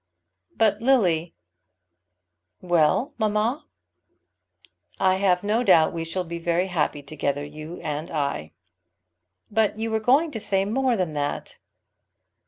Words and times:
"But 0.57 0.81
Lily" 0.81 1.35
"Well, 2.59 3.13
mamma?" 3.19 3.67
"I 4.99 5.17
have 5.17 5.43
no 5.43 5.61
doubt 5.61 5.93
we 5.93 6.05
shall 6.05 6.23
be 6.23 6.39
happy 6.39 7.03
together, 7.03 7.45
you 7.45 7.79
and 7.81 8.09
I." 8.09 8.53
"But 9.51 9.77
you 9.77 9.91
were 9.91 9.99
going 9.99 10.31
to 10.31 10.39
say 10.39 10.65
more 10.65 10.97
than 10.97 11.13
that." 11.13 11.59